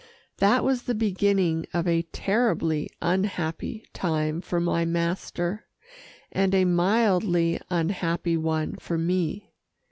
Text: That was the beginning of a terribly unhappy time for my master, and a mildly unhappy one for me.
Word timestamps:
That 0.39 0.63
was 0.63 0.81
the 0.85 0.95
beginning 0.95 1.67
of 1.75 1.87
a 1.87 2.01
terribly 2.01 2.89
unhappy 3.03 3.85
time 3.93 4.41
for 4.41 4.59
my 4.59 4.83
master, 4.83 5.67
and 6.31 6.55
a 6.55 6.65
mildly 6.65 7.61
unhappy 7.69 8.35
one 8.35 8.77
for 8.77 8.97
me. 8.97 9.51